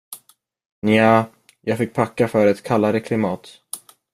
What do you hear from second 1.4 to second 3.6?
jag fick packa för ett kallare klimat.